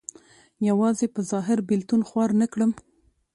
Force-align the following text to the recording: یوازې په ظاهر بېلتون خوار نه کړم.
یوازې 0.69 1.05
په 1.13 1.21
ظاهر 1.31 1.57
بېلتون 1.69 2.01
خوار 2.07 2.29
نه 2.41 2.47
کړم. 2.53 2.71